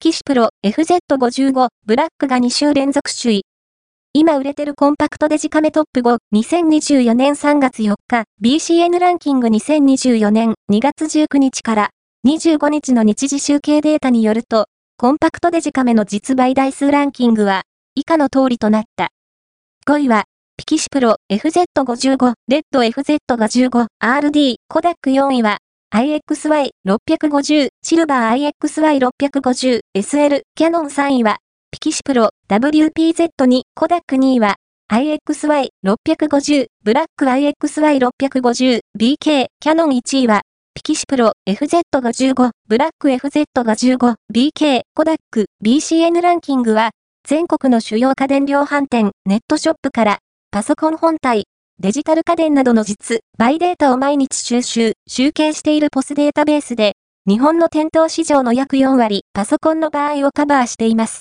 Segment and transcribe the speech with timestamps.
[0.00, 3.42] ピキシプロ FZ55 ブラックが2週連続首位。
[4.14, 11.90] 今売れてるコンパクトデジカメトップ5、2024年3月4日、BCN ランキング2024年2月19日から
[12.26, 17.64] 25日の日時集計データによると、コンパクトデジカメの実売台数ランキングは
[17.94, 19.10] 以下の通りとなった。
[19.86, 20.24] 5位は、
[20.56, 25.58] ピキシプロ FZ55、レッド FZ55、RD、コダック4位は、
[25.92, 31.38] IXY650、シルバー IXY650、SL、キャノン3位は、
[31.72, 34.54] ピキシプロ WPZ2、コダック2位は、
[34.92, 40.42] IXY650、ブラック IXY650、BK、キャノン1位は、
[40.74, 46.90] ピキシプロ FZ55、ブラック FZ55、BK、コダック、BCN ランキングは、
[47.26, 50.18] 全国の主要家電量販店、ネットショップから、
[50.52, 51.46] パソコン本体、
[51.82, 56.92] デジタル家電などの実、バイデータを毎日収集、集計しているポスデータベースで、
[57.26, 61.18] 日本の店頭市場の約4割、パソコンの場合をカバーしています。